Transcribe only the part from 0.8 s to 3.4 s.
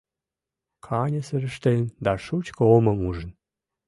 Каньысырештын да шучко омым ужын.